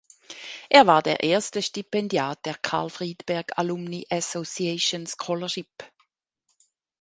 Er 0.69 0.87
war 0.87 1.03
der 1.03 1.19
erste 1.21 1.61
Stipendiat 1.61 2.43
der 2.47 2.55
"Carl 2.55 2.89
Friedberg 2.89 3.59
Alumni 3.59 4.07
Association 4.09 5.05
Scholarship". 5.05 5.69